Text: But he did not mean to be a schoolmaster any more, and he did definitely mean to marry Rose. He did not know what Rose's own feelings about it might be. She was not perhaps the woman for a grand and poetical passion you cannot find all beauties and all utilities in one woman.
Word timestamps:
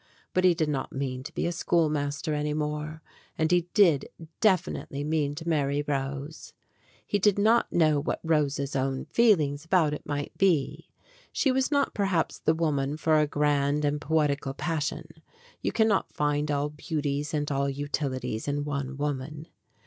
But 0.33 0.43
he 0.45 0.55
did 0.55 0.67
not 0.67 0.91
mean 0.91 1.21
to 1.21 1.31
be 1.35 1.45
a 1.45 1.51
schoolmaster 1.51 2.33
any 2.33 2.55
more, 2.55 3.03
and 3.37 3.51
he 3.51 3.67
did 3.75 4.07
definitely 4.39 5.03
mean 5.03 5.35
to 5.35 5.47
marry 5.47 5.83
Rose. 5.87 6.53
He 7.05 7.19
did 7.19 7.37
not 7.37 7.71
know 7.71 7.99
what 7.99 8.19
Rose's 8.23 8.75
own 8.75 9.05
feelings 9.05 9.63
about 9.63 9.93
it 9.93 10.03
might 10.03 10.35
be. 10.39 10.89
She 11.31 11.51
was 11.51 11.69
not 11.69 11.93
perhaps 11.93 12.39
the 12.39 12.55
woman 12.55 12.97
for 12.97 13.19
a 13.19 13.27
grand 13.27 13.85
and 13.85 14.01
poetical 14.01 14.55
passion 14.55 15.05
you 15.61 15.71
cannot 15.71 16.11
find 16.11 16.49
all 16.49 16.69
beauties 16.69 17.31
and 17.31 17.51
all 17.51 17.69
utilities 17.69 18.47
in 18.47 18.65
one 18.65 18.97
woman. 18.97 19.49